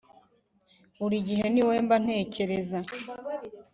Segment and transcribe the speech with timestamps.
[0.99, 2.79] buri gihe ni wowe mba ntekereza